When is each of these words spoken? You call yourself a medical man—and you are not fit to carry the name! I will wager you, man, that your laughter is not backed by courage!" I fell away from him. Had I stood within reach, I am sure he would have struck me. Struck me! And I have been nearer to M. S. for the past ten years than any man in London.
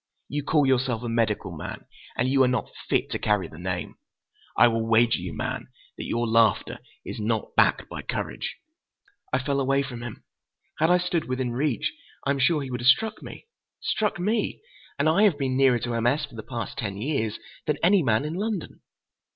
You 0.29 0.41
call 0.41 0.65
yourself 0.65 1.03
a 1.03 1.07
medical 1.09 1.55
man—and 1.55 2.27
you 2.27 2.41
are 2.41 2.47
not 2.47 2.71
fit 2.89 3.11
to 3.11 3.19
carry 3.19 3.47
the 3.47 3.59
name! 3.59 3.97
I 4.57 4.67
will 4.67 4.83
wager 4.83 5.19
you, 5.19 5.31
man, 5.31 5.67
that 5.95 6.05
your 6.05 6.25
laughter 6.25 6.79
is 7.05 7.19
not 7.19 7.55
backed 7.55 7.87
by 7.87 8.01
courage!" 8.01 8.55
I 9.31 9.37
fell 9.37 9.59
away 9.59 9.83
from 9.83 10.01
him. 10.01 10.23
Had 10.79 10.89
I 10.89 10.97
stood 10.97 11.25
within 11.25 11.51
reach, 11.51 11.93
I 12.25 12.31
am 12.31 12.39
sure 12.39 12.63
he 12.63 12.71
would 12.71 12.81
have 12.81 12.87
struck 12.87 13.21
me. 13.21 13.45
Struck 13.79 14.19
me! 14.19 14.61
And 14.97 15.07
I 15.07 15.21
have 15.21 15.37
been 15.37 15.55
nearer 15.55 15.77
to 15.77 15.93
M. 15.93 16.07
S. 16.07 16.25
for 16.25 16.33
the 16.33 16.41
past 16.41 16.79
ten 16.79 16.97
years 16.97 17.37
than 17.67 17.77
any 17.83 18.01
man 18.01 18.25
in 18.25 18.33
London. 18.33 18.81